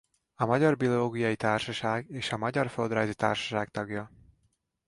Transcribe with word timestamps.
A 0.35 0.45
Magyar 0.45 0.77
Biológiai 0.77 1.35
Társaság 1.35 2.05
és 2.09 2.31
a 2.31 2.37
Magyar 2.37 2.69
Földrajzi 2.69 3.13
Társaság 3.13 3.67
tagja. 3.69 4.11